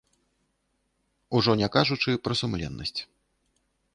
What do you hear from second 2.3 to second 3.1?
сумленнасць.